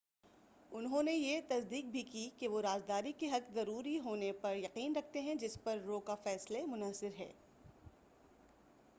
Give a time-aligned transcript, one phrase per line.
[0.71, 4.55] انہوں نے بھی یہ تصدیق کی کہ وہ رازداری کے حق کے ضروری ہونے پر
[4.55, 7.31] یقین رکھتے ہیں جس پر رو کا فیصلے منحصر ہے